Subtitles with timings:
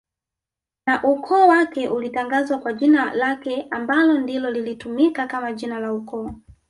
[0.85, 6.35] na ukoo wake ulitangazwa kwa jina lake anbalo ndilo lilitumika kama jina la ukoo